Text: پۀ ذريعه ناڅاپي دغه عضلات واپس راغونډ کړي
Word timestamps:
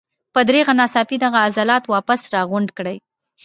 پۀ 0.33 0.39
ذريعه 0.47 0.73
ناڅاپي 0.79 1.17
دغه 1.25 1.37
عضلات 1.47 1.83
واپس 1.93 2.21
راغونډ 2.33 2.69
کړي 2.77 2.95